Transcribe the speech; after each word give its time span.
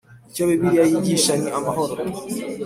Icyo 0.29 0.43
Bibiliya 0.49 0.83
yigisha 0.91 1.33
ni 1.41 1.49
amahoro 1.57 1.93